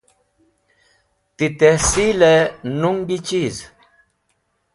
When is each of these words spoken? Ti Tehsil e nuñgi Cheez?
Ti 1.35 1.47
Tehsil 1.59 2.19
e 2.33 2.35
nuñgi 2.79 3.17
Cheez? 3.27 3.57